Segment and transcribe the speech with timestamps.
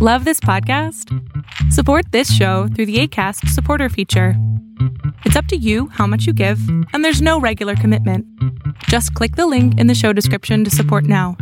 [0.00, 1.12] Love this podcast?
[1.72, 4.34] Support this show through the ACAST supporter feature.
[5.24, 6.60] It's up to you how much you give,
[6.92, 8.24] and there's no regular commitment.
[8.84, 11.36] Just click the link in the show description to support now.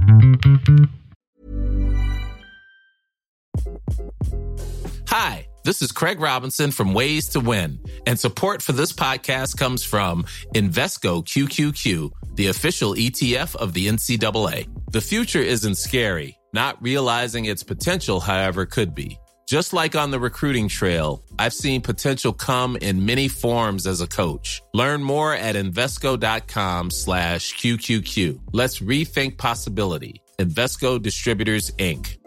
[5.09, 9.85] Hi, this is Craig Robinson from Ways to Win, and support for this podcast comes
[9.85, 10.23] from
[10.55, 14.67] Invesco QQQ, the official ETF of the NCAA.
[14.93, 19.19] The future isn't scary not realizing its potential, however, could be.
[19.47, 24.09] Just like on the recruiting trail, I've seen potential come in many forms as a
[24.09, 24.61] coach.
[24.75, 28.41] Learn more at Invesco.com slash QQQ.
[28.53, 30.21] Let's rethink possibility.
[30.39, 32.19] Invesco Distributors, Inc.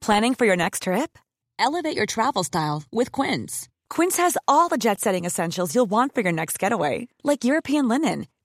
[0.00, 1.18] Planning for your next trip?
[1.58, 3.68] Elevate your travel style with Quince.
[3.90, 7.88] Quince has all the jet setting essentials you'll want for your next getaway, like European
[7.88, 8.26] linen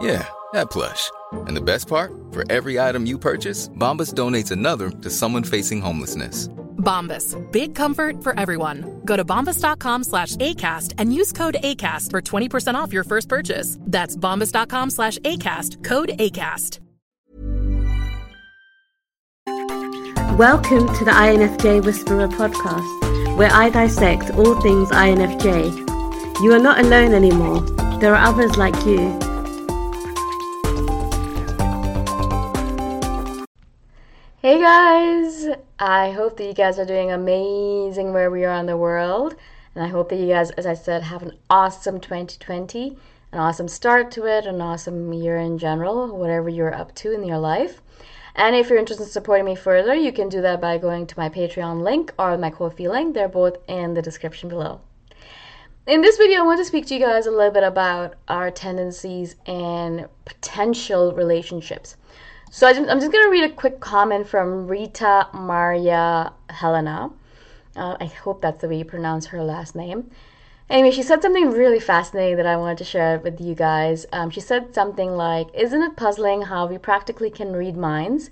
[0.00, 1.10] Yeah, that plush.
[1.32, 5.80] And the best part, for every item you purchase, Bombas donates another to someone facing
[5.80, 6.48] homelessness.
[6.76, 9.00] Bombas, big comfort for everyone.
[9.04, 13.78] Go to bombas.com slash ACAST and use code ACAST for 20% off your first purchase.
[13.80, 16.80] That's bombas.com slash ACAST, code ACAST.
[20.36, 26.42] Welcome to the INFJ Whisperer podcast, where I dissect all things INFJ.
[26.42, 27.60] You are not alone anymore,
[28.00, 29.18] there are others like you.
[34.46, 35.48] Hey guys!
[35.80, 39.34] I hope that you guys are doing amazing wherever you are in the world.
[39.74, 42.96] And I hope that you guys, as I said, have an awesome 2020,
[43.32, 47.24] an awesome start to it, an awesome year in general, whatever you're up to in
[47.24, 47.82] your life.
[48.36, 51.18] And if you're interested in supporting me further, you can do that by going to
[51.18, 53.14] my Patreon link or my Ko-fi link.
[53.14, 54.80] They're both in the description below.
[55.88, 58.52] In this video, I want to speak to you guys a little bit about our
[58.52, 61.96] tendencies and potential relationships.
[62.56, 67.10] So I am just going to read a quick comment from Rita Maria Helena.
[67.76, 70.10] Uh, I hope that's the way you pronounce her last name.
[70.70, 74.06] Anyway, she said something really fascinating that I wanted to share with you guys.
[74.10, 78.30] Um, she said something like, Isn't it puzzling how we practically can read minds?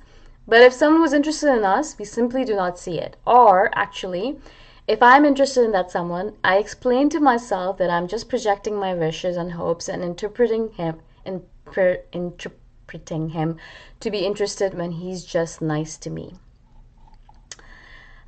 [0.48, 3.18] But if someone was interested in us, we simply do not see it.
[3.26, 4.38] Or, actually,
[4.88, 8.94] if I'm interested in that someone, I explain to myself that I'm just projecting my
[8.94, 12.38] wishes and hopes and interpreting him, interpreting
[12.84, 13.56] interpreting him
[14.00, 16.34] to be interested when he's just nice to me.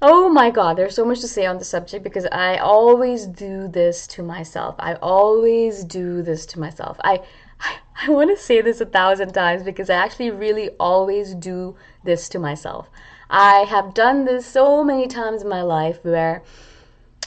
[0.01, 3.69] Oh my god, there's so much to say on the subject because I always do
[3.69, 4.75] this to myself.
[4.79, 6.99] I always do this to myself.
[7.03, 7.23] I
[7.61, 7.77] I,
[8.07, 12.29] I want to say this a thousand times because I actually really always do this
[12.31, 12.91] to myself.
[13.29, 16.43] I have done this so many times in my life where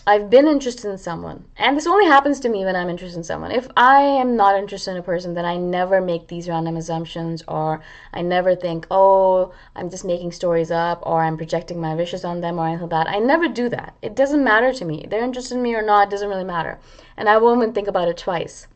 [0.07, 3.23] I've been interested in someone, and this only happens to me when I'm interested in
[3.23, 3.51] someone.
[3.51, 7.43] If I am not interested in a person, then I never make these random assumptions,
[7.47, 7.81] or
[8.13, 12.41] I never think, oh, I'm just making stories up, or I'm projecting my wishes on
[12.41, 13.13] them, or anything like that.
[13.13, 13.93] I never do that.
[14.01, 15.05] It doesn't matter to me.
[15.07, 16.79] They're interested in me or not, it doesn't really matter.
[17.17, 18.67] And I won't even think about it twice.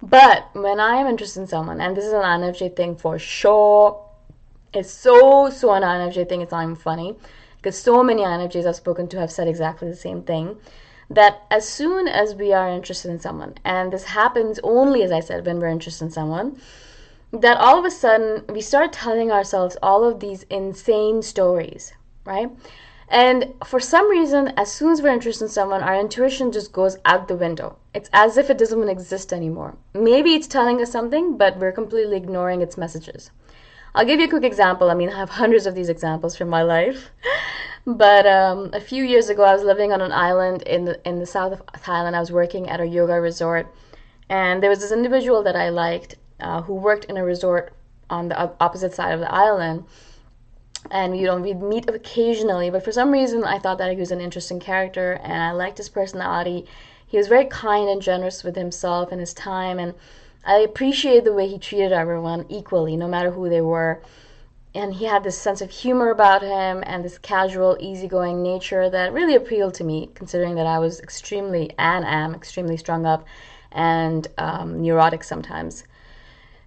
[0.00, 4.00] But when I am interested in someone, and this is an INFJ thing for sure,
[4.72, 7.16] it's so, so an INFJ thing, it's not even funny
[7.64, 10.58] because so many INFJs I've spoken to have said exactly the same thing
[11.08, 15.20] that as soon as we are interested in someone, and this happens only, as I
[15.20, 16.60] said, when we're interested in someone,
[17.32, 21.94] that all of a sudden we start telling ourselves all of these insane stories,
[22.26, 22.50] right?
[23.08, 26.98] And for some reason, as soon as we're interested in someone, our intuition just goes
[27.06, 27.78] out the window.
[27.94, 29.74] It's as if it doesn't even exist anymore.
[29.94, 33.30] Maybe it's telling us something, but we're completely ignoring its messages.
[33.96, 34.90] I'll give you a quick example.
[34.90, 37.10] I mean, I have hundreds of these examples from my life.
[37.86, 41.20] but um, a few years ago, I was living on an island in the, in
[41.20, 42.14] the south of Thailand.
[42.14, 43.72] I was working at a yoga resort,
[44.28, 47.72] and there was this individual that I liked uh, who worked in a resort
[48.10, 49.84] on the opposite side of the island.
[50.90, 54.10] And you know, we'd meet occasionally, but for some reason, I thought that he was
[54.10, 56.66] an interesting character, and I liked his personality.
[57.06, 59.94] He was very kind and generous with himself and his time, and
[60.46, 64.02] I appreciated the way he treated everyone equally, no matter who they were.
[64.74, 69.12] And he had this sense of humor about him and this casual, easygoing nature that
[69.12, 73.24] really appealed to me, considering that I was extremely and am extremely strung up
[73.70, 75.84] and um, neurotic sometimes.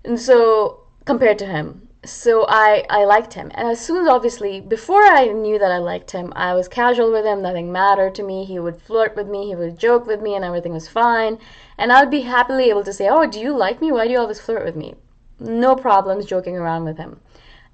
[0.05, 3.51] And so, compared to him, so I, I liked him.
[3.55, 7.11] And as soon as, obviously, before I knew that I liked him, I was casual
[7.11, 7.41] with him.
[7.41, 8.45] Nothing mattered to me.
[8.45, 9.47] He would flirt with me.
[9.47, 11.39] He would joke with me, and everything was fine.
[11.77, 13.91] And I would be happily able to say, Oh, do you like me?
[13.91, 14.95] Why do you always flirt with me?
[15.39, 17.19] No problems joking around with him.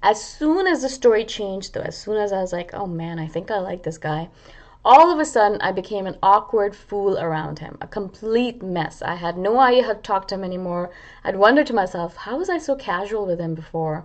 [0.02, 3.18] As soon as the story changed, though, as soon as I was like, Oh man,
[3.18, 4.28] I think I like this guy,
[4.84, 9.00] all of a sudden I became an awkward fool around him, a complete mess.
[9.02, 10.90] I had no idea how to talk to him anymore.
[11.24, 14.04] I'd wonder to myself, how was I so casual with him before?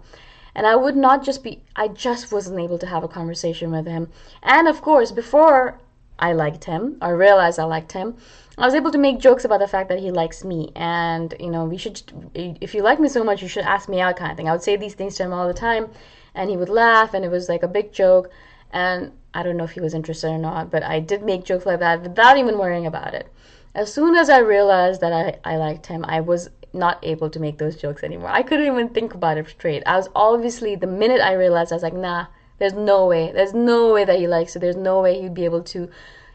[0.55, 3.85] And I would not just be, I just wasn't able to have a conversation with
[3.85, 4.09] him.
[4.41, 5.79] And of course, before
[6.17, 8.17] I liked him, or realized I liked him,
[8.57, 10.71] I was able to make jokes about the fact that he likes me.
[10.75, 12.01] And, you know, we should,
[12.33, 14.49] if you like me so much, you should ask me out kind of thing.
[14.49, 15.89] I would say these things to him all the time,
[16.35, 18.29] and he would laugh, and it was like a big joke.
[18.71, 21.65] And I don't know if he was interested or not, but I did make jokes
[21.65, 23.27] like that without even worrying about it.
[23.75, 27.39] As soon as I realized that I, I liked him, I was not able to
[27.39, 28.29] make those jokes anymore.
[28.29, 29.83] I couldn't even think about it straight.
[29.85, 32.27] I was obviously, the minute I realized, I was like, nah,
[32.57, 33.31] there's no way.
[33.31, 34.61] There's no way that he likes you.
[34.61, 35.89] There's no way he'd be able to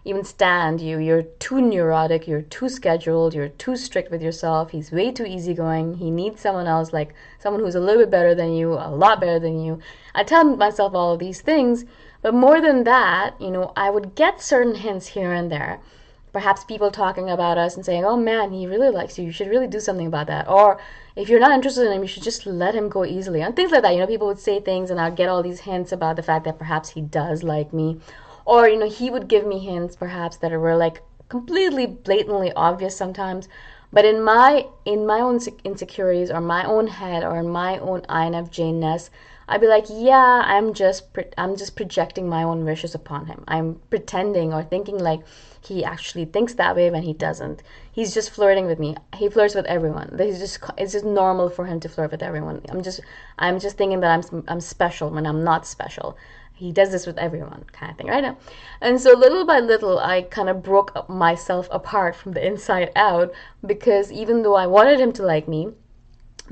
[0.04, 0.98] even stand you.
[0.98, 2.26] You're too neurotic.
[2.26, 3.34] You're too scheduled.
[3.34, 4.70] You're too strict with yourself.
[4.70, 5.94] He's way too easygoing.
[5.94, 9.20] He needs someone else, like someone who's a little bit better than you, a lot
[9.20, 9.78] better than you.
[10.14, 11.84] I tell myself all of these things
[12.24, 15.80] but more than that, you know, I would get certain hints here and there.
[16.32, 19.26] Perhaps people talking about us and saying, oh man, he really likes you.
[19.26, 20.48] You should really do something about that.
[20.48, 20.80] Or
[21.16, 23.42] if you're not interested in him, you should just let him go easily.
[23.42, 23.92] And things like that.
[23.92, 26.46] You know, people would say things and I'd get all these hints about the fact
[26.46, 28.00] that perhaps he does like me.
[28.46, 32.96] Or, you know, he would give me hints perhaps that were like completely blatantly obvious
[32.96, 33.50] sometimes.
[33.92, 38.00] But in my in my own insecurities or my own head or in my own
[38.08, 39.10] INFJ-ness,
[39.48, 41.04] I'd be like, yeah, I'm just
[41.36, 43.44] I'm just projecting my own wishes upon him.
[43.46, 45.20] I'm pretending or thinking like
[45.60, 47.62] he actually thinks that way when he doesn't.
[47.92, 48.96] He's just flirting with me.
[49.16, 50.16] He flirts with everyone.
[50.18, 52.62] He's just it's just normal for him to flirt with everyone.
[52.70, 53.00] I'm just
[53.38, 56.16] I'm just thinking that I'm I'm special when I'm not special.
[56.56, 58.36] He does this with everyone, kind of thing, right?
[58.80, 63.32] And so little by little, I kind of broke myself apart from the inside out
[63.66, 65.72] because even though I wanted him to like me,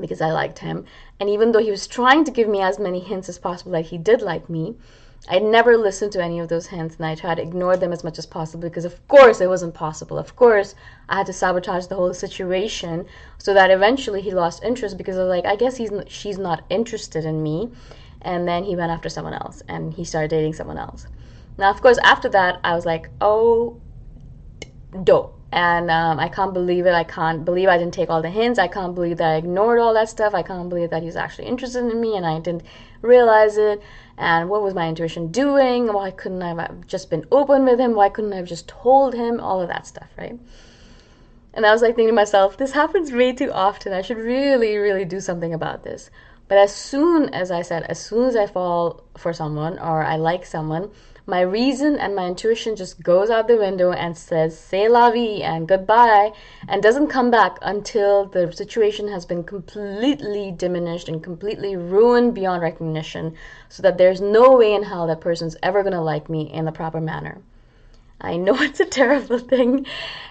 [0.00, 0.84] because I liked him.
[1.20, 3.86] And even though he was trying to give me as many hints as possible that
[3.86, 4.76] he did like me,
[5.28, 8.02] I never listened to any of those hints and I tried to ignore them as
[8.02, 10.18] much as possible because, of course, it wasn't possible.
[10.18, 10.74] Of course,
[11.08, 13.06] I had to sabotage the whole situation
[13.38, 16.64] so that eventually he lost interest because I was like, I guess he's she's not
[16.70, 17.70] interested in me.
[18.22, 21.06] And then he went after someone else and he started dating someone else.
[21.56, 23.80] Now, of course, after that, I was like, oh,
[25.04, 26.94] dope and um, I can't believe it.
[26.94, 28.58] I can't believe I didn't take all the hints.
[28.58, 30.34] I can't believe that I ignored all that stuff.
[30.34, 32.62] I can't believe that he's actually interested in me and I didn't
[33.02, 33.82] realize it.
[34.16, 35.92] And what was my intuition doing?
[35.92, 37.94] Why couldn't I have just been open with him?
[37.94, 39.40] Why couldn't I have just told him?
[39.40, 40.38] All of that stuff, right?
[41.52, 43.92] And I was like thinking to myself, this happens way too often.
[43.92, 46.08] I should really, really do something about this.
[46.48, 50.16] But as soon as I said, as soon as I fall for someone or I
[50.16, 50.90] like someone,
[51.26, 55.40] my reason and my intuition just goes out the window and says say la vie"
[55.42, 56.32] and goodbye,
[56.66, 62.60] and doesn't come back until the situation has been completely diminished and completely ruined beyond
[62.60, 63.34] recognition,
[63.68, 66.72] so that there's no way in hell that person's ever gonna like me in the
[66.72, 67.40] proper manner.
[68.20, 69.86] I know it's a terrible thing,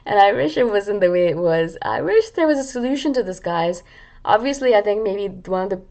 [0.05, 1.77] and I wish it wasn't the way it was.
[1.81, 3.83] I wish there was a solution to this, guys.
[4.25, 5.81] Obviously, I think maybe one of the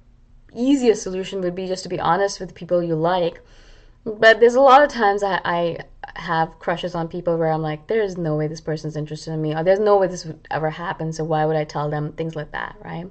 [0.55, 3.41] easiest solution would be just to be honest with people you like.
[4.05, 5.79] But there's a lot of times I, I
[6.17, 9.55] have crushes on people where I'm like, there's no way this person's interested in me,
[9.55, 12.35] or there's no way this would ever happen, so why would I tell them things
[12.35, 13.07] like that, right?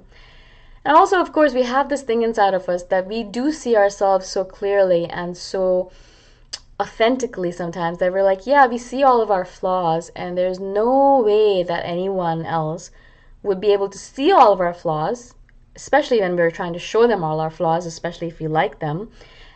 [0.84, 3.76] And also, of course, we have this thing inside of us that we do see
[3.76, 5.92] ourselves so clearly and so
[6.80, 11.22] authentically sometimes that we're like, yeah, we see all of our flaws, and there's no
[11.24, 12.90] way that anyone else
[13.42, 15.34] would be able to see all of our flaws,
[15.76, 19.10] especially when we're trying to show them all our flaws, especially if we like them,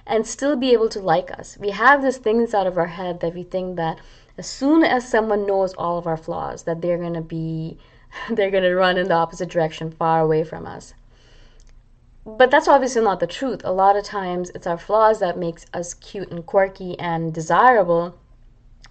[0.06, 1.56] and still be able to like us.
[1.58, 3.98] We have this thing inside of our head that we think that
[4.36, 7.78] as soon as someone knows all of our flaws, that they're going to be
[8.30, 10.94] they're going to run in the opposite direction far away from us
[12.26, 13.60] but that's obviously not the truth.
[13.64, 18.18] A lot of times it's our flaws that makes us cute and quirky and desirable.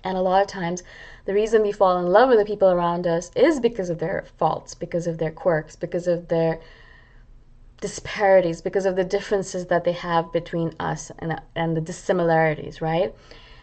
[0.03, 0.83] And a lot of times
[1.25, 4.25] the reason we fall in love with the people around us is because of their
[4.37, 6.59] faults, because of their quirks, because of their
[7.83, 13.13] disparities, because of the differences that they have between us and, and the dissimilarities, right?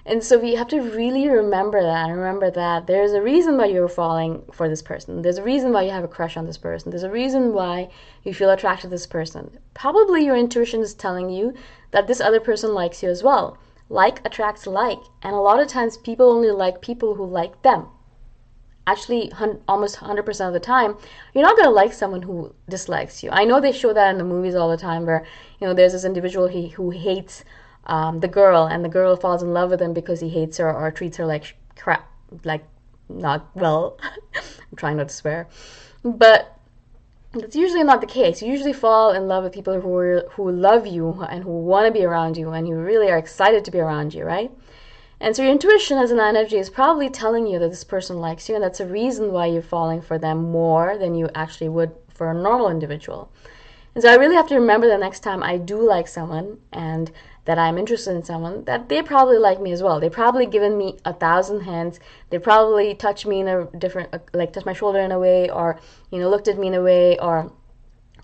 [0.04, 3.66] And so we have to really remember that and remember that there's a reason why
[3.66, 5.22] you're falling for this person.
[5.22, 6.90] There's a reason why you have a crush on this person.
[6.90, 7.88] There's a reason why
[8.22, 9.58] you feel attracted to this person.
[9.72, 11.54] Probably your intuition is telling you
[11.92, 13.56] that this other person likes you as well.
[13.88, 15.00] Like attracts like.
[15.22, 17.86] And a lot of times people only like people who like them.
[18.90, 19.30] Actually,
[19.68, 20.96] almost 100% of the time,
[21.32, 23.30] you're not going to like someone who dislikes you.
[23.30, 25.24] I know they show that in the movies all the time where,
[25.60, 27.44] you know, there's this individual he, who hates
[27.86, 30.72] um, the girl, and the girl falls in love with him because he hates her
[30.72, 32.04] or treats her like crap,
[32.44, 32.64] like
[33.08, 33.96] not well.
[34.34, 35.48] I'm trying not to swear,
[36.04, 36.58] but
[37.32, 38.42] that's usually not the case.
[38.42, 41.86] You usually fall in love with people who are, who love you and who want
[41.86, 44.50] to be around you and who really are excited to be around you, right?
[45.20, 48.48] And so your intuition as an energy is probably telling you that this person likes
[48.48, 51.94] you, and that's a reason why you're falling for them more than you actually would
[52.08, 53.30] for a normal individual.
[53.94, 57.10] And so I really have to remember the next time I do like someone and
[57.44, 59.98] that I'm interested in someone, that they probably like me as well.
[59.98, 61.98] They've probably given me a thousand hints.
[62.30, 65.50] They probably touched me in a different, uh, like touched my shoulder in a way,
[65.50, 67.52] or you know, looked at me in a way, or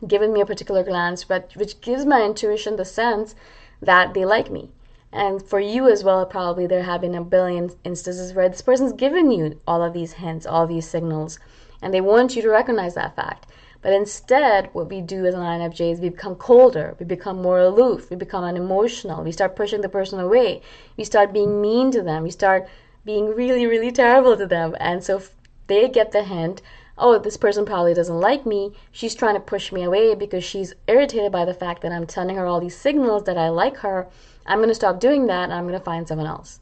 [0.06, 3.34] given me a particular glance, but which gives my intuition the sense
[3.82, 4.70] that they like me.
[5.16, 8.92] And for you as well, probably there have been a billion instances where this person's
[8.92, 11.38] given you all of these hints, all these signals,
[11.80, 13.46] and they want you to recognize that fact.
[13.80, 17.60] But instead, what we do as an INFJ is we become colder, we become more
[17.60, 20.60] aloof, we become unemotional, we start pushing the person away,
[20.98, 22.68] we start being mean to them, we start
[23.06, 24.76] being really, really terrible to them.
[24.78, 25.22] And so
[25.66, 26.60] they get the hint
[26.98, 28.72] oh, this person probably doesn't like me.
[28.90, 32.36] She's trying to push me away because she's irritated by the fact that I'm telling
[32.36, 34.08] her all these signals that I like her.
[34.46, 36.60] I'm going to stop doing that and I'm going to find someone else.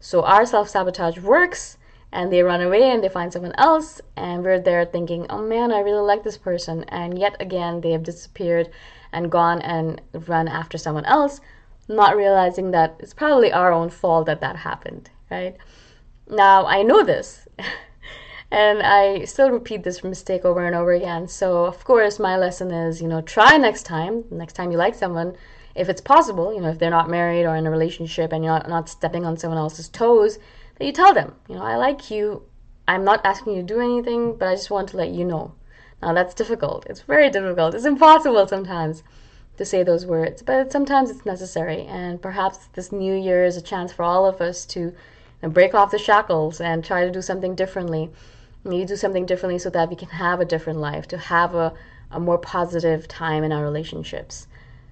[0.00, 1.78] So our self sabotage works
[2.12, 5.72] and they run away and they find someone else and we're there thinking oh man
[5.72, 8.70] i really like this person and yet again they have disappeared
[9.12, 11.40] and gone and run after someone else
[11.88, 15.56] not realizing that it's probably our own fault that that happened right
[16.28, 17.46] now i know this
[18.50, 22.70] and i still repeat this mistake over and over again so of course my lesson
[22.70, 25.36] is you know try next time next time you like someone
[25.74, 28.52] if it's possible you know if they're not married or in a relationship and you're
[28.52, 30.38] not, not stepping on someone else's toes
[30.78, 32.42] that you tell them, you know, I like you.
[32.88, 35.54] I'm not asking you to do anything, but I just want to let you know.
[36.02, 36.86] Now that's difficult.
[36.88, 37.74] It's very difficult.
[37.74, 39.02] It's impossible sometimes
[39.56, 41.86] to say those words, but sometimes it's necessary.
[41.86, 44.94] And perhaps this new year is a chance for all of us to
[45.42, 48.10] break off the shackles and try to do something differently.
[48.66, 51.72] Maybe do something differently so that we can have a different life, to have a,
[52.10, 54.48] a more positive time in our relationships.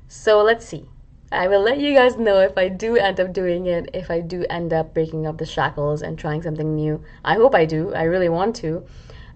[0.09, 0.89] So let's see.
[1.33, 4.21] I will let you guys know if I do end up doing it, if I
[4.21, 7.03] do end up breaking up the shackles and trying something new.
[7.25, 7.93] I hope I do.
[7.93, 8.85] I really want to.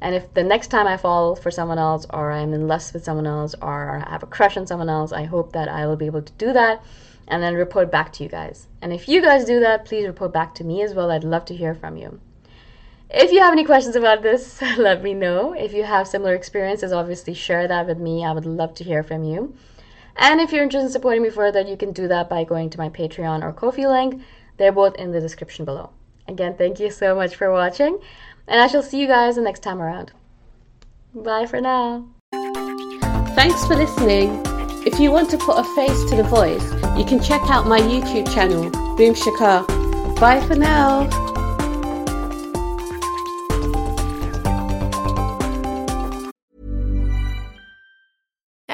[0.00, 3.02] And if the next time I fall for someone else, or I'm in lust with
[3.02, 5.96] someone else, or I have a crush on someone else, I hope that I will
[5.96, 6.84] be able to do that
[7.26, 8.68] and then report back to you guys.
[8.80, 11.10] And if you guys do that, please report back to me as well.
[11.10, 12.20] I'd love to hear from you.
[13.10, 15.54] If you have any questions about this, let me know.
[15.54, 18.24] If you have similar experiences, obviously share that with me.
[18.24, 19.54] I would love to hear from you.
[20.16, 22.78] And if you're interested in supporting me further, you can do that by going to
[22.78, 24.22] my Patreon or Ko-fi link.
[24.56, 25.90] They're both in the description below.
[26.26, 27.98] Again, thank you so much for watching,
[28.46, 30.12] and I shall see you guys the next time around.
[31.14, 32.06] Bye for now.
[33.34, 34.42] Thanks for listening.
[34.84, 37.80] If you want to put a face to the voice, you can check out my
[37.80, 39.66] YouTube channel, Boom Shikha.
[40.20, 41.27] Bye for now.